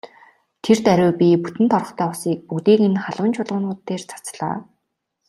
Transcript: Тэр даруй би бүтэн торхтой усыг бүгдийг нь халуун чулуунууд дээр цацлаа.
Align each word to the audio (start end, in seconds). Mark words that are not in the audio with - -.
Тэр 0.63 0.77
даруй 0.85 1.11
би 1.19 1.27
бүтэн 1.43 1.67
торхтой 1.73 2.07
усыг 2.13 2.39
бүгдийг 2.47 2.79
нь 2.91 3.01
халуун 3.05 3.31
чулуунууд 3.35 3.79
дээр 3.87 4.03
цацлаа. 4.11 4.57